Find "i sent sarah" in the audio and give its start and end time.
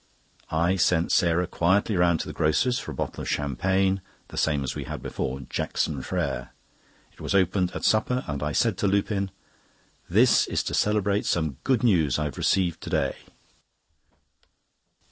0.49-1.45